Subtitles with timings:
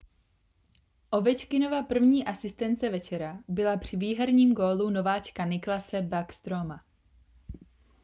[1.11, 6.85] ovečkinova první asistence večera byla při výherním gólu nováčka nicklase backstroma